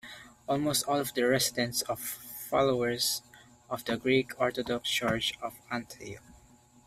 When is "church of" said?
4.89-5.55